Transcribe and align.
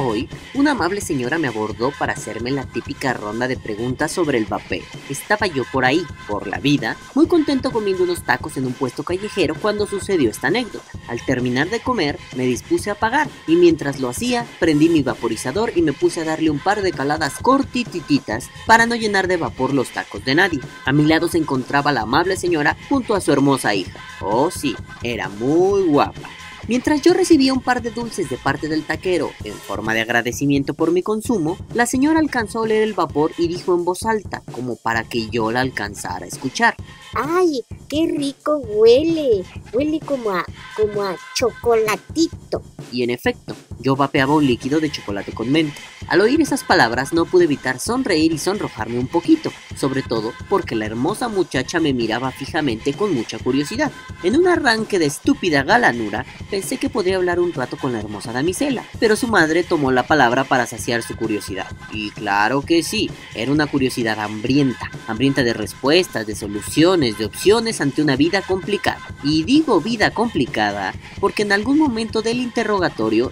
Hoy, 0.00 0.28
una 0.54 0.70
amable 0.70 1.00
señora 1.00 1.38
me 1.38 1.48
abordó 1.48 1.90
para 1.98 2.12
hacerme 2.12 2.52
la 2.52 2.64
típica 2.64 3.14
ronda 3.14 3.48
de 3.48 3.56
preguntas 3.56 4.12
sobre 4.12 4.38
el 4.38 4.44
vapeo. 4.44 4.84
Estaba 5.08 5.48
yo 5.48 5.64
por 5.72 5.84
ahí, 5.84 6.06
por 6.28 6.46
la 6.46 6.60
vida, 6.60 6.96
muy 7.16 7.26
contento 7.26 7.72
comiendo 7.72 8.04
unos 8.04 8.22
tacos 8.22 8.56
en 8.56 8.66
un 8.66 8.74
puesto 8.74 9.02
callejero 9.02 9.56
cuando 9.56 9.88
sucedió 9.88 10.30
esta 10.30 10.46
anécdota. 10.46 10.84
Al 11.08 11.20
terminar 11.26 11.68
de 11.68 11.80
comer, 11.80 12.16
me 12.36 12.46
dispuse 12.46 12.90
a 12.90 12.94
pagar 12.94 13.28
y 13.48 13.56
mientras 13.56 13.98
lo 13.98 14.08
hacía, 14.08 14.46
prendí 14.60 14.88
mi 14.88 15.02
vaporizador 15.02 15.72
y 15.74 15.82
me 15.82 15.92
puse 15.92 16.20
a 16.20 16.24
darle 16.24 16.50
un 16.50 16.60
par 16.60 16.80
de 16.82 16.92
caladas 16.92 17.34
cortitititas 17.42 18.50
para 18.66 18.86
no 18.86 18.94
llenar 18.94 19.26
de 19.26 19.36
vapor 19.36 19.74
los 19.74 19.90
tacos 19.90 20.24
de 20.24 20.36
nadie. 20.36 20.60
A 20.84 20.92
mi 20.92 21.06
lado 21.06 21.26
se 21.26 21.38
encontraba 21.38 21.90
la 21.90 22.02
amable 22.02 22.36
señora 22.36 22.76
junto 22.88 23.16
a 23.16 23.20
su 23.20 23.32
hermosa 23.32 23.74
hija. 23.74 23.98
Oh 24.20 24.52
sí, 24.52 24.76
era 25.02 25.28
muy 25.28 25.82
guapa. 25.82 26.37
Mientras 26.68 27.00
yo 27.00 27.14
recibía 27.14 27.54
un 27.54 27.62
par 27.62 27.80
de 27.80 27.90
dulces 27.90 28.28
de 28.28 28.36
parte 28.36 28.68
del 28.68 28.84
taquero 28.84 29.30
en 29.42 29.54
forma 29.54 29.94
de 29.94 30.02
agradecimiento 30.02 30.74
por 30.74 30.92
mi 30.92 31.02
consumo, 31.02 31.56
la 31.72 31.86
señora 31.86 32.20
alcanzó 32.20 32.58
a 32.58 32.62
oler 32.62 32.82
el 32.82 32.92
vapor 32.92 33.32
y 33.38 33.48
dijo 33.48 33.74
en 33.74 33.86
voz 33.86 34.02
alta, 34.02 34.42
como 34.52 34.76
para 34.76 35.02
que 35.02 35.30
yo 35.30 35.50
la 35.50 35.60
alcanzara 35.60 36.26
a 36.26 36.28
escuchar. 36.28 36.76
¡Ay, 37.14 37.62
qué 37.88 38.06
rico 38.14 38.58
huele! 38.58 39.44
Huele 39.72 39.98
como 40.00 40.30
a, 40.30 40.44
como 40.76 41.02
a 41.02 41.16
chocolatito. 41.34 42.62
Y 42.92 43.02
en 43.02 43.10
efecto, 43.10 43.54
yo 43.80 43.96
vapeaba 43.96 44.34
un 44.34 44.46
líquido 44.46 44.80
de 44.80 44.90
chocolate 44.90 45.32
con 45.32 45.50
menta. 45.50 45.78
Al 46.08 46.20
oír 46.20 46.40
esas 46.40 46.64
palabras 46.64 47.12
no 47.12 47.26
pude 47.26 47.44
evitar 47.44 47.78
sonreír 47.78 48.32
y 48.32 48.38
sonrojarme 48.38 48.98
un 48.98 49.08
poquito, 49.08 49.52
sobre 49.76 50.02
todo 50.02 50.32
porque 50.48 50.74
la 50.74 50.86
hermosa 50.86 51.28
muchacha 51.28 51.80
me 51.80 51.92
miraba 51.92 52.30
fijamente 52.30 52.94
con 52.94 53.14
mucha 53.14 53.38
curiosidad. 53.38 53.92
En 54.22 54.36
un 54.36 54.48
arranque 54.48 54.98
de 54.98 55.06
estúpida 55.06 55.64
galanura, 55.64 56.24
pensé 56.50 56.78
que 56.78 56.88
podría 56.88 57.16
hablar 57.16 57.40
un 57.40 57.52
rato 57.52 57.76
con 57.76 57.92
la 57.92 58.00
hermosa 58.00 58.32
damisela, 58.32 58.84
pero 58.98 59.16
su 59.16 59.28
madre 59.28 59.64
tomó 59.64 59.92
la 59.92 60.06
palabra 60.06 60.44
para 60.44 60.66
saciar 60.66 61.02
su 61.02 61.14
curiosidad. 61.14 61.66
Y 61.92 62.10
claro 62.10 62.62
que 62.62 62.82
sí, 62.82 63.10
era 63.34 63.52
una 63.52 63.66
curiosidad 63.66 64.18
hambrienta, 64.18 64.90
hambrienta 65.06 65.42
de 65.42 65.52
respuestas, 65.52 66.26
de 66.26 66.34
soluciones, 66.34 67.18
de 67.18 67.26
opciones 67.26 67.80
ante 67.80 68.00
una 68.00 68.16
vida 68.16 68.40
complicada. 68.40 69.00
Y 69.22 69.42
digo 69.42 69.80
vida 69.80 70.10
complicada 70.10 70.94
porque 71.20 71.42
en 71.42 71.52
algún 71.52 71.78
momento 71.78 72.22
del 72.22 72.38
interrogatorio 72.38 72.77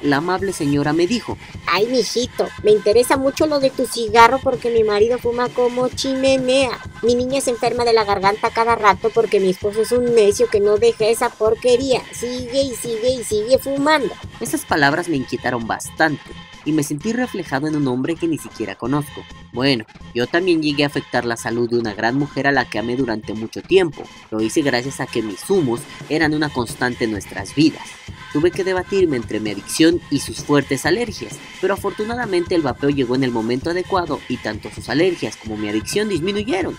la 0.02 0.16
amable 0.18 0.52
señora 0.52 0.92
me 0.92 1.06
dijo, 1.06 1.36
Ay, 1.66 1.86
mijito, 1.86 2.48
me 2.62 2.70
interesa 2.72 3.16
mucho 3.16 3.46
lo 3.46 3.60
de 3.60 3.70
tu 3.70 3.86
cigarro 3.86 4.38
porque 4.42 4.70
mi 4.70 4.84
marido 4.84 5.18
fuma 5.18 5.48
como 5.48 5.88
chimenea. 5.88 6.70
Mi 7.02 7.14
niña 7.14 7.40
se 7.40 7.50
enferma 7.50 7.84
de 7.84 7.92
la 7.92 8.04
garganta 8.04 8.50
cada 8.50 8.74
rato 8.74 9.10
porque 9.10 9.40
mi 9.40 9.50
esposo 9.50 9.82
es 9.82 9.92
un 9.92 10.14
necio 10.14 10.48
que 10.48 10.60
no 10.60 10.78
deja 10.78 11.06
esa 11.06 11.30
porquería. 11.30 12.02
Sigue 12.12 12.62
y 12.62 12.74
sigue 12.74 13.10
y 13.10 13.24
sigue 13.24 13.58
fumando. 13.58 14.14
Esas 14.40 14.64
palabras 14.64 15.08
me 15.08 15.16
inquietaron 15.16 15.66
bastante 15.66 16.22
y 16.66 16.72
me 16.72 16.82
sentí 16.82 17.14
reflejado 17.14 17.68
en 17.68 17.76
un 17.76 17.88
hombre 17.88 18.16
que 18.16 18.28
ni 18.28 18.36
siquiera 18.36 18.74
conozco. 18.74 19.24
Bueno, 19.54 19.86
yo 20.14 20.26
también 20.26 20.60
llegué 20.60 20.84
a 20.84 20.88
afectar 20.88 21.24
la 21.24 21.38
salud 21.38 21.70
de 21.70 21.78
una 21.78 21.94
gran 21.94 22.18
mujer 22.18 22.46
a 22.46 22.52
la 22.52 22.68
que 22.68 22.78
amé 22.78 22.96
durante 22.96 23.32
mucho 23.32 23.62
tiempo. 23.62 24.02
Lo 24.30 24.42
hice 24.42 24.60
gracias 24.60 25.00
a 25.00 25.06
que 25.06 25.22
mis 25.22 25.48
humos 25.48 25.80
eran 26.10 26.34
una 26.34 26.50
constante 26.50 27.04
en 27.04 27.12
nuestras 27.12 27.54
vidas. 27.54 27.86
Tuve 28.32 28.50
que 28.50 28.64
debatirme 28.64 29.16
entre 29.16 29.40
mi 29.40 29.50
adicción 29.50 30.00
y 30.10 30.18
sus 30.18 30.38
fuertes 30.38 30.84
alergias, 30.84 31.38
pero 31.60 31.74
afortunadamente 31.74 32.54
el 32.54 32.62
vapeo 32.62 32.90
llegó 32.90 33.14
en 33.14 33.24
el 33.24 33.30
momento 33.30 33.70
adecuado 33.70 34.20
y 34.28 34.36
tanto 34.36 34.68
sus 34.70 34.90
alergias 34.90 35.36
como 35.36 35.56
mi 35.56 35.68
adicción 35.68 36.08
disminuyeron. 36.08 36.76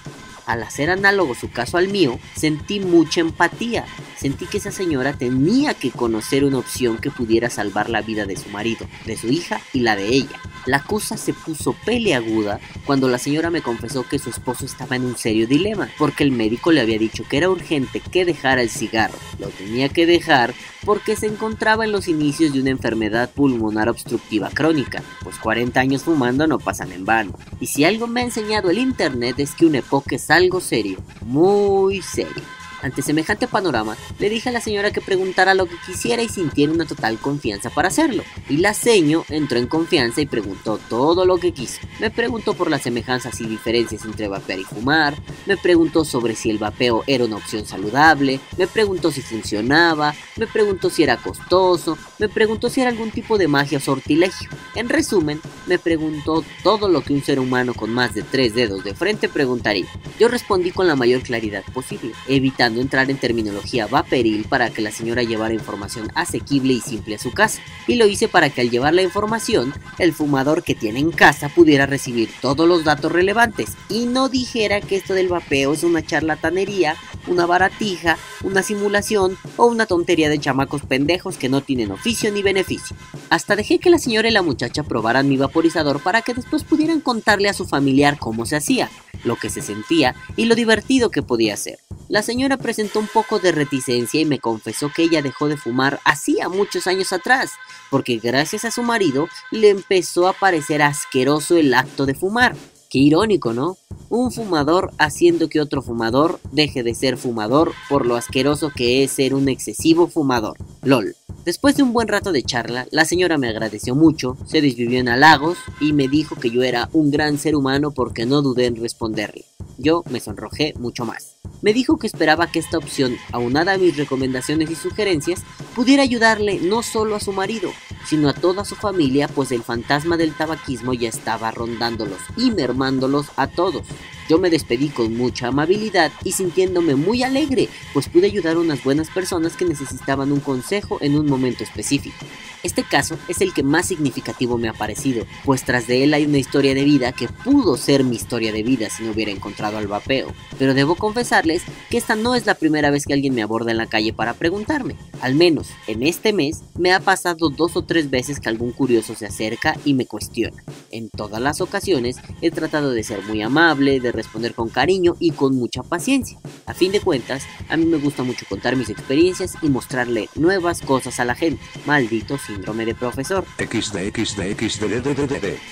Al 0.48 0.64
hacer 0.64 0.90
análogo 0.90 1.36
su 1.36 1.52
caso 1.52 1.78
al 1.78 1.90
mío, 1.90 2.20
sentí 2.36 2.80
mucha 2.80 3.20
empatía. 3.20 3.86
Sentí 4.16 4.45
que 4.45 4.58
esa 4.58 4.72
señora 4.72 5.12
tenía 5.12 5.73
que 5.73 5.92
conocer 5.92 6.45
una 6.45 6.58
opción 6.58 6.98
que 6.98 7.12
pudiera 7.12 7.50
salvar 7.50 7.90
la 7.90 8.02
vida 8.02 8.26
de 8.26 8.38
su 8.38 8.50
marido, 8.50 8.88
de 9.06 9.18
su 9.18 9.28
hija 9.28 9.59
y 9.74 9.81
la 9.81 9.97
de 9.97 10.08
ella. 10.08 10.40
La 10.67 10.83
cosa 10.83 11.16
se 11.16 11.33
puso 11.33 11.72
peleaguda 11.85 12.59
cuando 12.85 13.07
la 13.07 13.17
señora 13.17 13.50
me 13.50 13.61
confesó 13.61 14.03
que 14.03 14.19
su 14.19 14.29
esposo 14.29 14.66
estaba 14.66 14.97
en 14.97 15.05
un 15.05 15.16
serio 15.16 15.47
dilema, 15.47 15.89
porque 15.97 16.25
el 16.25 16.31
médico 16.31 16.73
le 16.73 16.81
había 16.81 17.00
dicho 17.00 17.23
que 17.28 17.38
era 17.38 17.50
urgente 17.50 18.01
que 18.01 18.25
dejara 18.25 18.61
el 18.61 18.69
cigarro. 18.69 19.17
Lo 19.39 19.47
tenía 19.47 19.88
que 19.88 20.05
dejar 20.05 20.53
porque 20.83 21.16
se 21.16 21.28
encontraba 21.28 21.85
en 21.85 21.94
los 21.94 22.09
inicios 22.09 22.51
de 22.51 22.59
una 22.59 22.69
enfermedad 22.69 23.31
pulmonar 23.31 23.88
obstructiva 23.88 24.50
crónica, 24.53 25.01
pues 25.23 25.38
40 25.38 25.79
años 25.79 26.03
fumando 26.03 26.47
no 26.47 26.59
pasan 26.59 26.91
en 26.91 27.05
vano. 27.05 27.31
Y 27.61 27.67
si 27.67 27.85
algo 27.85 28.07
me 28.07 28.19
ha 28.19 28.25
enseñado 28.25 28.69
el 28.69 28.78
internet 28.78 29.39
es 29.39 29.55
que 29.55 29.66
un 29.66 29.75
época 29.75 30.17
es 30.17 30.29
algo 30.29 30.59
serio, 30.59 30.99
muy 31.22 32.01
serio. 32.01 32.44
Ante 32.82 33.02
semejante 33.02 33.48
panorama, 33.48 33.98
le 34.20 34.30
dije 34.30 34.50
a 34.50 34.52
la 34.52 34.62
señora 34.62 34.92
que 34.92 35.02
preguntara 35.02 35.54
lo 35.54 35.66
que 35.66 35.76
quisiera 35.86 36.22
y 36.22 36.30
sintiera 36.30 36.72
una 36.72 36.86
total 36.86 37.18
confianza 37.18 37.70
para 37.70 37.88
hacerlo. 37.88 38.24
Y 38.50 38.58
la 38.58 38.74
seño 38.74 39.26
entró 39.30 39.58
en 39.58 39.68
confianza 39.68 40.22
y 40.22 40.26
preguntó 40.26 40.80
todo 40.90 41.26
lo 41.26 41.38
que 41.38 41.54
quiso. 41.54 41.80
Me 42.00 42.12
preguntó 42.12 42.54
por 42.54 42.70
las 42.70 42.84
semejanzas 42.84 43.42
y 43.42 43.48
diferencias 43.48 44.06
entre 44.06 44.28
vapear 44.28 44.60
y 44.60 44.64
fumar, 44.64 45.16
me 45.46 45.58
preguntó 45.58 46.06
sobre 46.06 46.36
si 46.36 46.50
el 46.50 46.58
vapeo 46.58 47.04
era 47.08 47.26
una 47.26 47.38
opción 47.38 47.66
saludable, 47.66 48.40
me 48.58 48.68
preguntó 48.68 49.12
si 49.12 49.22
funcionaba, 49.22 50.14
me 50.36 50.46
preguntó 50.48 50.90
si 50.90 51.04
era 51.04 51.18
costoso, 51.18 51.98
me 52.20 52.30
preguntó 52.30 52.70
si 52.70 52.82
era 52.82 52.90
algún 52.90 53.12
tipo 53.12 53.38
de 53.38 53.48
magia 53.48 53.80
o 53.80 53.82
sortilegio. 53.82 54.50
En 54.76 54.90
resumen, 54.90 55.42
me 55.66 55.80
preguntó 55.80 56.44
todo 56.64 56.88
lo 56.90 57.02
que 57.02 57.14
un 57.14 57.24
ser 57.24 57.40
humano 57.40 57.74
con 57.74 57.92
más 57.92 58.14
de 58.14 58.24
tres 58.24 58.54
dedos 58.54 58.84
de 58.84 58.94
frente 58.94 59.30
preguntaría. 59.30 59.88
Yo 60.20 60.28
respondí 60.28 60.72
con 60.72 60.88
la 60.88 60.96
mayor 60.96 61.22
claridad 61.22 61.64
posible, 61.74 62.14
evitando 62.28 62.66
entrar 62.75 63.09
en 63.09 63.17
terminología 63.17 63.88
vaporil 63.88 64.45
para 64.50 64.69
que 64.69 64.81
la 64.81 64.91
señora 64.91 65.23
llevara 65.23 65.53
información 65.53 66.11
asequible 66.16 66.73
y 66.73 66.81
simple 66.81 67.16
a 67.16 67.19
su 67.19 67.31
casa. 67.31 67.61
Y 67.88 67.95
lo 67.95 68.07
hice 68.07 68.28
para 68.28 68.50
que 68.50 68.61
al 68.61 68.69
llevar 68.69 68.94
la 68.94 69.01
información, 69.01 69.73
el 69.97 70.13
fumador 70.13 70.63
que 70.63 70.75
tiene 70.75 71.00
en 71.00 71.11
casa 71.11 71.50
pudiera 71.50 71.85
recibir 71.85 72.29
todos 72.41 72.67
los 72.67 72.83
datos 72.83 73.11
relevantes 73.11 73.72
y 73.89 74.05
no 74.05 74.29
dijera 74.29 74.81
que 74.81 74.95
esto 74.95 75.13
del 75.13 75.29
vapeo 75.29 75.73
es 75.73 75.83
una 75.83 76.05
charlatanería, 76.05 76.95
una 77.28 77.45
baratija, 77.45 78.17
una 78.44 78.63
simulación 78.63 79.38
o 79.55 79.66
una 79.66 79.85
tontería 79.85 80.29
de 80.29 80.39
chamacos 80.39 80.84
pendejos 80.84 81.38
que 81.38 81.49
no 81.49 81.61
tienen 81.61 81.91
oficio 81.91 82.31
ni 82.31 82.41
beneficio. 82.41 82.95
Hasta 83.29 83.55
dejé 83.55 83.79
que 83.79 83.89
la 83.89 83.99
señora 83.99 84.29
y 84.29 84.31
la 84.31 84.41
muchacha 84.41 84.84
probaran 84.84 85.28
mi 85.29 85.38
vaporizador 85.38 86.01
para 86.01 86.22
que 86.22 86.34
después 86.34 86.63
pudieran 86.63 87.01
contarle 87.01 87.49
a 87.49 87.53
su 87.53 87.66
familiar 87.66 88.17
cómo 88.17 88.45
se 88.45 88.55
hacía, 88.55 88.89
lo 89.23 89.35
que 89.35 89.49
se 89.49 89.61
sentía 89.61 90.16
y 90.35 90.45
lo 90.45 90.55
divertido 90.55 91.11
que 91.11 91.22
podía 91.22 91.57
ser. 91.57 91.87
La 92.09 92.22
señora 92.22 92.56
presentó 92.56 93.00
un 93.00 93.07
poco 93.07 93.40
de 93.40 93.51
reticencia 93.51 94.22
y 94.22 94.25
me 94.25 94.40
confesó 94.40 94.90
que 94.94 95.03
ella 95.03 95.22
dejó 95.22 95.50
de 95.50 95.57
fumar 95.57 96.00
hacía 96.06 96.47
muchos 96.47 96.88
años 96.88 97.12
atrás, 97.12 97.51
porque 97.91 98.18
gracias 98.18 98.63
a 98.63 98.72
su 98.72 98.81
marido 98.81 99.28
le 99.51 99.69
empezó 99.69 100.29
a 100.29 100.34
parecer 100.34 100.81
asqueroso 100.81 101.57
el 101.57 101.73
acto 101.73 102.06
de 102.06 102.13
fumar. 102.13 102.56
Qué 102.90 103.00
irónico, 103.00 103.53
¿no? 103.53 103.78
Un 104.09 104.31
fumador 104.31 104.91
haciendo 104.97 105.50
que 105.50 105.59
otro 105.59 105.81
fumador 105.81 106.40
deje 106.53 106.81
de 106.81 106.96
ser 106.96 107.17
fumador 107.17 107.73
por 107.90 108.06
lo 108.06 108.16
asqueroso 108.16 108.72
que 108.73 109.03
es 109.03 109.12
ser 109.12 109.34
un 109.34 109.50
excesivo 109.50 110.07
fumador. 110.07 110.57
LOL. 110.84 111.13
Después 111.44 111.75
de 111.75 111.84
un 111.84 111.91
buen 111.91 112.07
rato 112.07 112.31
de 112.31 112.44
charla, 112.44 112.88
la 112.91 113.03
señora 113.03 113.38
me 113.38 113.50
agradeció 113.50 113.96
mucho, 113.96 114.38
se 114.46 114.62
desvivió 114.62 115.00
en 115.00 115.09
halagos 115.09 115.57
y 115.81 115.91
me 115.91 116.07
dijo 116.07 116.35
que 116.35 116.51
yo 116.51 116.63
era 116.63 116.90
un 116.94 117.12
gran 117.12 117.38
ser 117.38 117.57
humano 117.57 117.91
porque 117.91 118.25
no 118.25 118.41
dudé 118.41 118.67
en 118.67 118.78
responderle. 118.78 119.44
Yo 119.78 120.04
me 120.10 120.20
sonrojé 120.20 120.74
mucho 120.78 121.06
más. 121.06 121.38
Me 121.62 121.74
dijo 121.74 121.98
que 121.98 122.08
esperaba 122.08 122.48
que 122.48 122.60
esta 122.60 122.78
opción, 122.78 123.18
aunada 123.32 123.74
a 123.74 123.78
mis 123.78 123.98
recomendaciones 123.98 124.70
y 124.70 124.76
sugerencias, 124.76 125.44
pudiera 125.76 126.04
ayudarle 126.04 126.60
no 126.60 126.84
solo 126.84 127.16
a 127.16 127.20
su 127.20 127.34
marido, 127.34 127.72
sino 128.06 128.30
a 128.30 128.34
toda 128.34 128.64
su 128.64 128.76
familia, 128.76 129.28
pues 129.28 129.52
el 129.52 129.64
fantasma 129.64 130.18
del 130.18 130.34
tabaquismo 130.34 130.94
ya 130.94 131.10
estaba 131.10 131.52
rondándolos 131.52 132.20
y 132.36 132.52
mermándolos 132.52 133.28
a 133.38 133.48
todos. 133.48 133.88
Yo 134.28 134.38
me 134.38 134.50
despedí 134.50 134.90
con 134.90 135.16
mucha 135.16 135.48
amabilidad 135.48 136.12
y 136.24 136.34
sintiéndome 136.34 136.96
muy 136.96 137.24
alegre, 137.24 137.70
pues 137.94 138.09
pude 138.09 138.28
ayudar 138.28 138.58
a 138.58 138.59
unas 138.59 138.84
buenas 138.84 139.09
personas 139.09 139.56
que 139.56 139.66
necesitaban 139.66 140.32
un 140.32 140.40
consejo 140.40 140.97
en 141.02 141.18
un 141.18 141.28
momento 141.28 141.64
específico. 141.64 142.26
Este 142.64 142.84
caso 142.84 143.18
es 143.28 143.41
el 143.41 143.53
que 143.53 143.64
más 143.64 143.85
significativo 143.85 144.58
me 144.58 144.68
ha 144.68 144.74
parecido, 144.74 145.26
pues 145.46 145.64
tras 145.64 145.88
de 145.88 146.03
él 146.03 146.14
hay 146.14 146.26
una 146.26 146.40
historia 146.40 146.74
de 146.74 146.84
vida 146.84 147.12
que 147.12 147.28
pudo 147.28 147.78
ser 147.78 148.03
mi 148.03 148.16
historia 148.16 148.52
de 148.52 148.64
vida 148.64 148.90
si 148.90 149.03
no 149.03 149.12
hubiera 149.12 149.32
encontrado 149.32 149.78
al 149.78 149.88
vapeo. 149.88 150.34
Pero 150.58 150.73
debo 150.73 150.96
confesarles 150.96 151.62
que 151.90 151.97
esta 151.97 152.16
no 152.16 152.35
es 152.35 152.46
la 152.46 152.56
primera 152.56 152.90
vez 152.90 153.06
que 153.06 153.14
alguien 153.14 153.35
me 153.35 153.44
aborda 153.44 153.72
en 153.72 153.78
la 153.78 153.85
calle 153.85 154.12
para 154.12 154.34
preguntarme. 154.34 154.96
Al 155.22 155.35
menos 155.35 155.70
en 155.85 156.03
este 156.03 156.34
mes 156.34 156.64
me 156.78 156.94
ha 156.94 157.00
pasado 157.00 157.50
dos 157.50 157.78
o 157.78 157.84
tres 157.84 158.09
veces 158.09 158.40
que 158.40 158.50
algún 158.50 158.72
curioso 158.72 159.16
se 159.16 159.28
acerca 159.28 159.78
y 159.85 159.94
me 159.94 160.06
cuestiona. 160.06 160.64
En 160.91 161.09
todas 161.09 161.41
las 161.41 161.62
ocasiones 161.62 162.18
he 162.41 162.52
tratado 162.52 162.91
de 162.91 163.03
ser 163.03 163.23
muy 163.23 163.41
amable, 163.41 164.00
de 164.00 164.12
responder 164.17 164.53
con 164.53 164.67
cariño 164.69 165.16
y 165.19 165.31
con 165.31 165.55
mucha 165.55 165.84
paciencia. 165.84 166.37
A 166.66 166.73
fin 166.73 166.91
de 166.91 166.99
cuentas, 166.99 167.43
a 167.69 167.78
mí 167.78 167.85
me 167.85 167.97
gusta 167.97 168.23
mucho 168.23 168.46
contar 168.49 168.75
mis 168.75 168.90
experiencias 168.90 169.53
y 169.61 169.69
mostrarle 169.69 170.28
nuevas 170.35 170.81
cosas 170.81 171.19
a 171.22 171.25
la 171.25 171.35
gente. 171.35 171.64
Maldito 171.85 172.37
síndrome 172.37 172.85
de 172.85 172.96
profesor. 172.96 173.46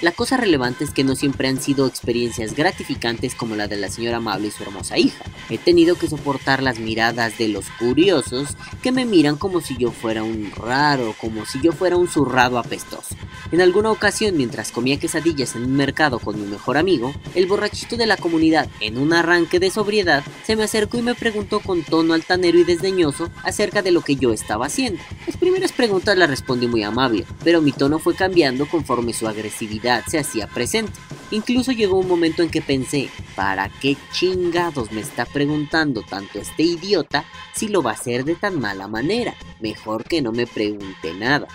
La 0.01 0.11
cosa 0.11 0.37
relevante 0.37 0.85
es 0.85 0.91
que 0.91 1.03
no 1.03 1.15
siempre 1.15 1.47
han 1.47 1.59
sido 1.59 1.87
experiencias 1.87 2.55
gratificantes 2.55 3.35
como 3.35 3.55
la 3.55 3.67
de 3.67 3.75
la 3.75 3.89
señora 3.89 4.17
amable 4.17 4.47
y 4.47 4.51
su 4.51 4.63
hermosa 4.63 4.97
hija. 4.97 5.25
He 5.49 5.57
tenido 5.57 5.95
que 5.95 6.07
soportar 6.07 6.63
las 6.63 6.79
miradas 6.79 7.37
de 7.37 7.49
los 7.49 7.65
curiosos 7.79 8.55
que 8.81 8.91
me 8.91 9.05
miran 9.05 9.35
como 9.35 9.61
si 9.61 9.77
yo 9.77 9.91
fuera 9.91 10.23
un 10.23 10.51
raro, 10.51 11.15
como 11.19 11.45
si 11.45 11.59
yo 11.61 11.71
fuera 11.71 11.97
un 11.97 12.07
zurrado 12.07 12.57
apestoso. 12.57 13.15
En 13.51 13.61
alguna 13.61 13.91
ocasión, 13.91 14.35
mientras 14.35 14.71
comía 14.71 14.99
quesadillas 14.99 15.55
en 15.55 15.63
un 15.65 15.75
mercado 15.75 16.19
con 16.19 16.41
mi 16.41 16.47
mejor 16.47 16.77
amigo, 16.77 17.13
el 17.35 17.45
borrachito 17.45 17.95
de 17.95 18.07
la 18.07 18.17
comunidad, 18.17 18.67
en 18.79 18.97
un 18.97 19.13
arranque 19.13 19.59
de 19.59 19.69
sobriedad, 19.69 20.23
se 20.43 20.55
me 20.55 20.63
acercó 20.63 20.97
y 20.97 21.03
me 21.03 21.15
preguntó 21.15 21.59
con 21.59 21.83
tono 21.83 22.13
altanero 22.13 22.57
y 22.57 22.63
desdeñoso 22.63 23.29
acerca 23.43 23.81
de 23.81 23.91
lo 23.91 24.01
que 24.01 24.15
yo 24.15 24.33
estaba 24.33 24.65
haciendo. 24.65 25.01
Las 25.27 25.37
primeras 25.37 25.71
preguntas 25.71 26.17
las 26.17 26.29
respondí 26.29 26.67
muy 26.67 26.83
amable, 26.83 27.25
pero 27.43 27.61
mi 27.61 27.71
tono 27.71 27.99
fue 27.99 28.15
cambiando 28.15 28.65
conforme 28.67 29.13
su 29.13 29.27
agresividad 29.27 30.03
se 30.07 30.17
hacía 30.17 30.47
presente. 30.47 30.93
Incluso 31.31 31.71
llegó 31.71 31.97
un 31.97 32.07
momento 32.07 32.43
en 32.43 32.49
que 32.49 32.61
pensé, 32.61 33.09
¿para 33.35 33.69
qué 33.69 33.97
chingados 34.11 34.91
me 34.91 35.01
está 35.01 35.25
preguntando 35.25 36.01
tanto 36.01 36.39
este 36.39 36.63
idiota 36.63 37.25
si 37.53 37.67
lo 37.67 37.81
va 37.81 37.91
a 37.91 37.95
hacer 37.95 38.25
de 38.25 38.35
tan 38.35 38.59
mala 38.59 38.87
manera? 38.87 39.35
Mejor 39.59 40.03
que 40.03 40.21
no 40.21 40.31
me 40.31 40.47
pregunte 40.47 41.13
nada. 41.13 41.47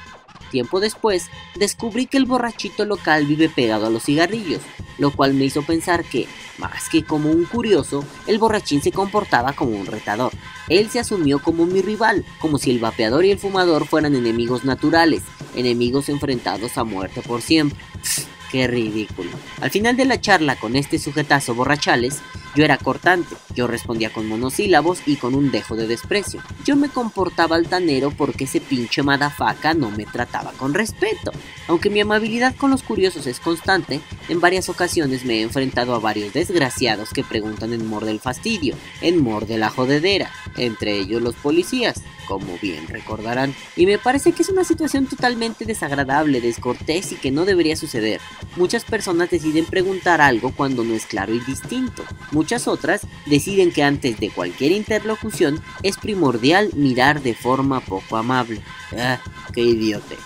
Tiempo 0.50 0.80
después, 0.80 1.30
descubrí 1.54 2.06
que 2.06 2.16
el 2.16 2.26
borrachito 2.26 2.84
local 2.84 3.26
vive 3.26 3.48
pegado 3.48 3.86
a 3.86 3.90
los 3.90 4.04
cigarrillos, 4.04 4.60
lo 4.98 5.10
cual 5.10 5.34
me 5.34 5.44
hizo 5.44 5.62
pensar 5.62 6.04
que, 6.04 6.26
más 6.58 6.88
que 6.90 7.04
como 7.04 7.30
un 7.30 7.44
curioso, 7.44 8.04
el 8.26 8.38
borrachín 8.38 8.82
se 8.82 8.92
comportaba 8.92 9.52
como 9.52 9.76
un 9.76 9.86
retador. 9.86 10.32
Él 10.68 10.90
se 10.90 10.98
asumió 10.98 11.38
como 11.38 11.66
mi 11.66 11.80
rival, 11.80 12.24
como 12.38 12.58
si 12.58 12.70
el 12.70 12.80
vapeador 12.80 13.24
y 13.24 13.30
el 13.30 13.38
fumador 13.38 13.86
fueran 13.86 14.14
enemigos 14.14 14.64
naturales, 14.64 15.22
enemigos 15.54 16.08
enfrentados 16.08 16.76
a 16.76 16.84
muerte 16.84 17.22
por 17.22 17.40
siempre. 17.40 17.78
Qué 18.50 18.66
ridículo. 18.66 19.30
Al 19.60 19.70
final 19.70 19.96
de 19.96 20.04
la 20.04 20.20
charla 20.20 20.56
con 20.56 20.74
este 20.74 20.98
sujetazo 20.98 21.54
borrachales, 21.54 22.20
yo 22.54 22.64
era 22.64 22.78
cortante, 22.78 23.36
yo 23.54 23.66
respondía 23.66 24.12
con 24.12 24.26
monosílabos 24.26 25.02
y 25.06 25.16
con 25.16 25.34
un 25.34 25.50
dejo 25.50 25.76
de 25.76 25.86
desprecio. 25.86 26.42
Yo 26.64 26.76
me 26.76 26.88
comportaba 26.88 27.56
altanero 27.56 28.10
porque 28.10 28.44
ese 28.44 28.60
pinche 28.60 29.02
madafaca 29.02 29.74
no 29.74 29.90
me 29.90 30.04
trataba 30.04 30.52
con 30.52 30.74
respeto. 30.74 31.32
Aunque 31.68 31.90
mi 31.90 32.00
amabilidad 32.00 32.54
con 32.56 32.70
los 32.70 32.82
curiosos 32.82 33.26
es 33.26 33.40
constante, 33.40 34.00
en 34.28 34.40
varias 34.40 34.68
ocasiones 34.68 35.24
me 35.24 35.38
he 35.38 35.42
enfrentado 35.42 35.94
a 35.94 36.00
varios 36.00 36.32
desgraciados 36.32 37.10
que 37.10 37.24
preguntan 37.24 37.72
en 37.72 37.86
mor 37.86 38.04
del 38.04 38.20
fastidio, 38.20 38.74
en 39.00 39.22
mor 39.22 39.46
de 39.46 39.58
la 39.58 39.70
jodedera, 39.70 40.30
entre 40.56 40.98
ellos 40.98 41.22
los 41.22 41.34
policías 41.36 42.02
como 42.30 42.56
bien 42.62 42.86
recordarán. 42.86 43.56
Y 43.74 43.86
me 43.86 43.98
parece 43.98 44.30
que 44.30 44.42
es 44.42 44.48
una 44.50 44.62
situación 44.62 45.06
totalmente 45.06 45.64
desagradable, 45.64 46.40
descortés 46.40 47.10
y 47.10 47.16
que 47.16 47.32
no 47.32 47.44
debería 47.44 47.74
suceder. 47.74 48.20
Muchas 48.54 48.84
personas 48.84 49.30
deciden 49.30 49.64
preguntar 49.64 50.20
algo 50.20 50.52
cuando 50.52 50.84
no 50.84 50.94
es 50.94 51.06
claro 51.06 51.34
y 51.34 51.40
distinto. 51.40 52.04
Muchas 52.40 52.68
otras 52.68 53.02
deciden 53.26 53.70
que 53.70 53.82
antes 53.82 54.18
de 54.18 54.30
cualquier 54.30 54.72
interlocución 54.72 55.60
es 55.82 55.98
primordial 55.98 56.70
mirar 56.74 57.20
de 57.20 57.34
forma 57.34 57.80
poco 57.80 58.16
amable. 58.16 58.62
Ah, 58.98 59.20
qué 59.52 59.60
idiotes. 59.60 60.18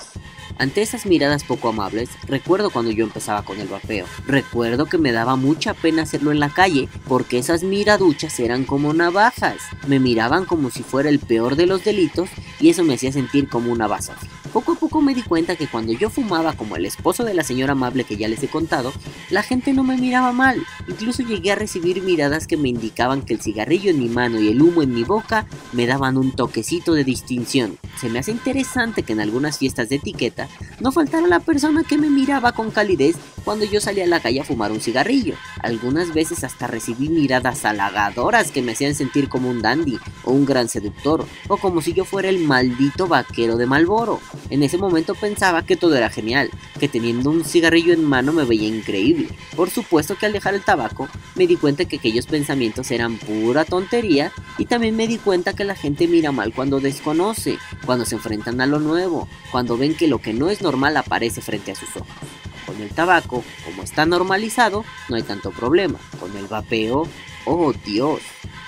Ante 0.57 0.83
esas 0.83 1.07
miradas 1.07 1.43
poco 1.43 1.71
amables, 1.71 2.11
recuerdo 2.29 2.71
cuando 2.71 2.93
yo 2.93 3.05
empezaba 3.05 3.45
con 3.45 3.59
el 3.59 3.67
vapeo. 3.67 4.07
Recuerdo 4.29 4.87
que 4.87 4.97
me 4.97 5.11
daba 5.11 5.35
mucha 5.35 5.75
pena 5.75 6.03
hacerlo 6.03 6.31
en 6.31 6.39
la 6.39 6.51
calle 6.51 6.89
porque 7.09 7.39
esas 7.39 7.65
miraduchas 7.65 8.39
eran 8.39 8.63
como 8.63 8.95
navajas. 8.95 9.57
Me 9.89 9.99
miraban 9.99 10.45
como 10.45 10.71
si 10.71 10.85
fuera 10.85 11.09
el 11.09 11.19
peor 11.19 11.57
de 11.57 11.67
los 11.67 11.83
delitos 11.83 12.29
y 12.61 12.69
eso 12.69 12.85
me 12.85 12.95
hacía 12.95 13.11
sentir 13.11 13.49
como 13.49 13.73
una 13.73 13.89
basofia. 13.89 14.31
Poco 14.55 14.75
a 14.75 14.77
poco 14.77 15.03
me 15.03 15.17
di 15.17 15.23
cuenta 15.23 15.57
que 15.57 15.67
cuando 15.67 15.93
yo 15.93 16.11
fumaba 16.11 16.53
como 16.53 16.77
el 16.77 16.87
esposo 16.87 17.25
de 17.25 17.35
la 17.35 17.43
señora 17.43 17.73
amable 17.73 18.05
que 18.05 18.17
ya 18.17 18.29
les 18.29 18.41
he 18.45 18.47
contado, 18.47 18.93
la 19.29 19.43
gente 19.43 19.73
no 19.73 19.83
me 19.83 19.97
miraba 19.97 20.31
mal. 20.31 20.65
Incluso 20.87 21.25
llegué 21.25 21.51
a 21.51 21.57
recibir 21.57 22.01
miradas 22.05 22.47
que 22.47 22.57
me 22.57 22.69
indicaban 22.69 23.23
que 23.23 23.35
el 23.35 23.41
cigarrillo 23.41 23.91
en 23.91 23.99
mi 23.99 24.09
mano 24.09 24.41
y 24.41 24.51
el 24.51 24.63
humo 24.63 24.83
en 24.83 24.95
mi 24.95 25.03
boca 25.03 25.49
me 25.73 25.89
daban 25.89 26.17
un 26.17 26.31
toquecito 26.31 26.95
de 26.95 27.03
distinción. 27.03 27.79
Se 28.01 28.09
me 28.09 28.21
hace 28.21 28.31
interesante 28.31 29.03
que 29.03 29.15
en 29.15 29.21
algunas 29.21 29.59
fiestas 29.59 29.89
de 29.89 29.97
etiqueta 29.97 30.49
no 30.79 30.93
faltara 30.93 31.27
la 31.27 31.41
persona 31.41 31.83
que 31.83 31.99
me 31.99 32.09
miraba 32.09 32.53
con 32.53 32.71
calidez 32.71 33.17
cuando 33.45 33.65
yo 33.65 33.81
salía 33.81 34.05
a 34.05 34.09
la 34.09 34.21
calle 34.21 34.41
a 34.41 34.45
fumar 34.45 34.73
un 34.73 34.81
cigarrillo. 34.81 35.35
Algunas 35.61 36.15
veces 36.15 36.45
hasta 36.45 36.67
recibí 36.67 37.09
miradas 37.09 37.65
halagadoras 37.65 38.51
que 38.51 38.63
me 38.63 38.73
hacían 38.73 38.95
sentir 38.95 39.29
como 39.29 39.51
un 39.51 39.63
dandy 39.63 39.99
o 40.25 40.33
un 40.33 40.45
gran 40.45 40.69
seductor, 40.69 41.27
o 41.49 41.57
como 41.57 41.83
si 41.83 41.93
yo 41.93 42.05
fuera 42.05 42.29
el 42.29 42.39
maldito 42.39 43.07
vaquero 43.07 43.57
de 43.57 43.67
Malboro. 43.67 44.21
En 44.51 44.63
ese 44.63 44.79
momento 44.79 45.15
pensaba 45.15 45.65
que 45.65 45.77
todo 45.77 45.95
era 45.95 46.11
genial, 46.11 46.51
que 46.81 46.89
teniendo 46.89 47.31
un 47.31 47.45
cigarrillo 47.45 47.93
en 47.93 48.05
mano 48.05 48.33
me 48.33 48.45
veía 48.45 48.69
increíble. 48.69 49.29
Por 49.57 49.71
supuesto 49.71 50.17
que 50.17 50.27
al 50.27 50.33
dejar 50.33 50.55
el 50.55 50.63
tabaco 50.63 51.09
me 51.35 51.47
di 51.47 51.57
cuenta 51.57 51.85
que 51.85 51.97
aquellos 51.97 52.27
pensamientos 52.27 52.91
eran 52.91 53.19
pura 53.19 53.65
tontería 53.65 54.33
y 54.59 54.67
también 54.67 54.97
me 54.97 55.07
di 55.07 55.19
cuenta 55.19 55.55
que 55.55 55.65
la 55.65 55.75
gente 55.75 56.09
mira 56.09 56.33
mal 56.33 56.53
cuando 56.55 56.81
desconoce, 56.81 57.59
cuando 57.85 58.05
se 58.05 58.15
enfrentan 58.15 58.61
a 58.61 58.67
lo 58.67 58.79
nuevo, 58.79 59.29
cuando 59.51 59.77
ven 59.77 59.95
que 59.95 60.09
lo 60.09 60.21
que 60.21 60.33
no 60.33 60.51
es 60.51 60.63
normal 60.63 60.97
aparece 60.97 61.41
frente 61.41 61.73
a 61.73 61.75
sus 61.75 61.97
ojos. 61.97 62.07
Con 62.75 62.83
el 62.83 62.91
tabaco, 62.91 63.45
como 63.65 63.85
está 63.85 64.05
normalizado, 64.05 64.85
no 65.09 65.15
hay 65.15 65.23
tanto 65.23 65.53
problema. 65.53 65.97
Con 66.19 66.37
el 66.37 66.49
vapeo, 66.49 67.07
oh 67.45 67.73
Dios, 67.73 68.21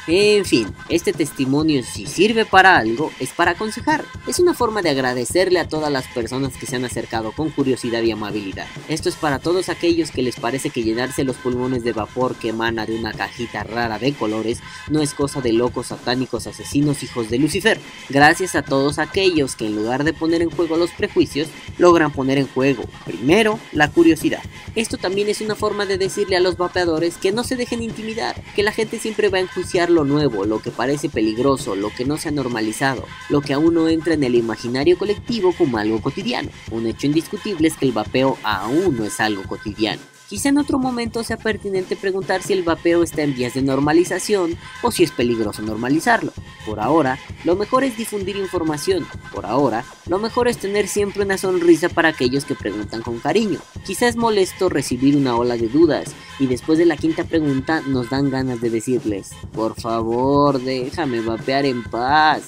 en 0.06 0.44
fin, 0.44 0.72
este 0.88 1.12
testimonio 1.12 1.82
si 1.82 2.06
sirve 2.06 2.44
para 2.44 2.76
algo 2.76 3.10
es 3.18 3.30
para 3.30 3.52
aconsejar. 3.52 4.04
Es 4.26 4.38
una 4.38 4.54
forma 4.54 4.82
de 4.82 4.90
agradecerle 4.90 5.58
a 5.58 5.68
todas 5.68 5.90
las 5.90 6.06
personas 6.08 6.56
que 6.56 6.66
se 6.66 6.76
han 6.76 6.84
acercado 6.84 7.32
con 7.32 7.50
curiosidad 7.50 8.02
y 8.02 8.12
amabilidad. 8.12 8.66
Esto 8.88 9.08
es 9.08 9.16
para 9.16 9.38
todos 9.38 9.68
aquellos 9.68 10.10
que 10.10 10.22
les 10.22 10.36
parece 10.36 10.70
que 10.70 10.82
llenarse 10.82 11.24
los 11.24 11.36
pulmones 11.36 11.82
de 11.82 11.92
vapor 11.92 12.36
que 12.36 12.50
emana 12.50 12.86
de 12.86 12.96
una 12.96 13.12
cajita 13.12 13.64
rara 13.64 13.98
de 13.98 14.12
colores 14.14 14.60
no 14.88 15.02
es 15.02 15.12
cosa 15.12 15.40
de 15.40 15.52
locos 15.52 15.88
satánicos 15.88 16.46
asesinos 16.46 17.02
hijos 17.02 17.28
de 17.28 17.38
Lucifer. 17.38 17.80
Gracias 18.08 18.54
a 18.54 18.62
todos 18.62 18.98
aquellos 18.98 19.56
que 19.56 19.66
en 19.66 19.76
lugar 19.76 20.04
de 20.04 20.12
poner 20.12 20.42
en 20.42 20.50
juego 20.50 20.76
los 20.76 20.90
prejuicios, 20.90 21.48
logran 21.78 22.12
poner 22.12 22.38
en 22.38 22.46
juego, 22.46 22.84
primero, 23.04 23.58
la 23.72 23.90
curiosidad. 23.90 24.42
Esto 24.76 24.98
también 24.98 25.30
es 25.30 25.40
una 25.40 25.54
forma 25.54 25.86
de 25.86 25.96
decirle 25.96 26.36
a 26.36 26.40
los 26.40 26.58
vapeadores 26.58 27.16
que 27.16 27.32
no 27.32 27.44
se 27.44 27.56
dejen 27.56 27.82
intimidar, 27.82 28.36
que 28.54 28.62
la 28.62 28.72
gente 28.72 28.98
siempre 28.98 29.30
va 29.30 29.38
a 29.38 29.40
enjuiciar 29.40 29.88
lo 29.88 30.04
nuevo, 30.04 30.44
lo 30.44 30.60
que 30.60 30.70
parece 30.70 31.08
peligroso, 31.08 31.74
lo 31.74 31.88
que 31.88 32.04
no 32.04 32.18
se 32.18 32.28
ha 32.28 32.32
normalizado, 32.32 33.06
lo 33.30 33.40
que 33.40 33.54
aún 33.54 33.72
no 33.72 33.88
entra 33.88 34.12
en 34.12 34.24
el 34.24 34.34
imaginario 34.34 34.98
colectivo 34.98 35.54
como 35.56 35.78
algo 35.78 36.02
cotidiano. 36.02 36.50
Un 36.70 36.86
hecho 36.86 37.06
indiscutible 37.06 37.68
es 37.68 37.76
que 37.78 37.86
el 37.86 37.92
vapeo 37.92 38.36
aún 38.42 38.98
no 38.98 39.06
es 39.06 39.18
algo 39.18 39.44
cotidiano. 39.44 40.15
Quizá 40.28 40.48
en 40.48 40.58
otro 40.58 40.80
momento 40.80 41.22
sea 41.22 41.36
pertinente 41.36 41.94
preguntar 41.94 42.42
si 42.42 42.52
el 42.52 42.64
vapeo 42.64 43.04
está 43.04 43.22
en 43.22 43.34
vías 43.34 43.54
de 43.54 43.62
normalización 43.62 44.58
o 44.82 44.90
si 44.90 45.04
es 45.04 45.12
peligroso 45.12 45.62
normalizarlo. 45.62 46.32
Por 46.66 46.80
ahora, 46.80 47.16
lo 47.44 47.54
mejor 47.54 47.84
es 47.84 47.96
difundir 47.96 48.36
información. 48.36 49.06
Por 49.32 49.46
ahora, 49.46 49.84
lo 50.08 50.18
mejor 50.18 50.48
es 50.48 50.58
tener 50.58 50.88
siempre 50.88 51.22
una 51.22 51.38
sonrisa 51.38 51.88
para 51.88 52.08
aquellos 52.08 52.44
que 52.44 52.56
preguntan 52.56 53.02
con 53.02 53.20
cariño. 53.20 53.60
Quizá 53.84 54.08
es 54.08 54.16
molesto 54.16 54.68
recibir 54.68 55.16
una 55.16 55.36
ola 55.36 55.56
de 55.56 55.68
dudas 55.68 56.12
y 56.40 56.46
después 56.46 56.76
de 56.76 56.86
la 56.86 56.96
quinta 56.96 57.22
pregunta 57.22 57.82
nos 57.86 58.10
dan 58.10 58.28
ganas 58.28 58.60
de 58.60 58.70
decirles, 58.70 59.30
por 59.52 59.80
favor, 59.80 60.60
déjame 60.60 61.20
vapear 61.20 61.66
en 61.66 61.84
paz. 61.84 62.42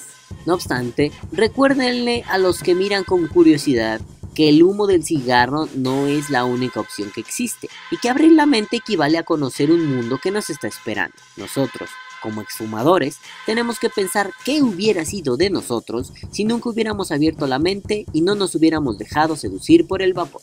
No 0.45 0.53
obstante, 0.53 1.13
recuérdenle 1.31 2.25
a 2.27 2.37
los 2.37 2.61
que 2.61 2.75
miran 2.75 3.05
con 3.05 3.27
curiosidad 3.27 4.01
que 4.33 4.49
el 4.49 4.63
humo 4.63 4.87
del 4.87 5.03
cigarro 5.03 5.67
no 5.75 6.07
es 6.07 6.29
la 6.29 6.45
única 6.45 6.79
opción 6.79 7.11
que 7.13 7.21
existe 7.21 7.69
y 7.91 7.97
que 7.97 8.09
abrir 8.09 8.31
la 8.31 8.45
mente 8.45 8.77
equivale 8.77 9.17
a 9.17 9.23
conocer 9.23 9.71
un 9.71 9.85
mundo 9.95 10.19
que 10.21 10.31
nos 10.31 10.49
está 10.49 10.67
esperando. 10.67 11.15
Nosotros, 11.37 11.89
como 12.21 12.41
exfumadores, 12.41 13.17
tenemos 13.45 13.79
que 13.79 13.89
pensar 13.89 14.31
qué 14.43 14.61
hubiera 14.61 15.05
sido 15.05 15.37
de 15.37 15.49
nosotros 15.49 16.13
si 16.31 16.45
nunca 16.45 16.69
hubiéramos 16.69 17.11
abierto 17.11 17.47
la 17.47 17.59
mente 17.59 18.05
y 18.13 18.21
no 18.21 18.35
nos 18.35 18.55
hubiéramos 18.55 18.97
dejado 18.97 19.35
seducir 19.35 19.87
por 19.87 20.01
el 20.01 20.13
vapor. 20.13 20.41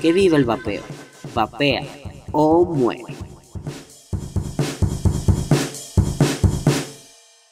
Que 0.00 0.12
viva 0.12 0.36
el 0.36 0.44
vapeo. 0.44 0.82
Vapea 1.34 1.86
o 2.32 2.64
muere. 2.64 3.19